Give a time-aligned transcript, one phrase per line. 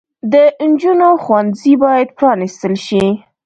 [0.33, 0.33] د
[0.63, 3.03] انجونو ښوونځي بايد پرانستل شي